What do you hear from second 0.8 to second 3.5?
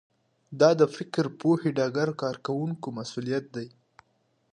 فکر پوهې ډګر کارکوونکو مسوولیت